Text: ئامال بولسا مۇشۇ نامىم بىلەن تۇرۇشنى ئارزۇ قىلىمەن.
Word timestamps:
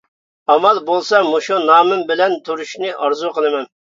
ئامال 0.51 0.77
بولسا 0.85 1.19
مۇشۇ 1.27 1.59
نامىم 1.65 2.01
بىلەن 2.13 2.33
تۇرۇشنى 2.47 2.91
ئارزۇ 2.95 3.31
قىلىمەن. 3.37 3.69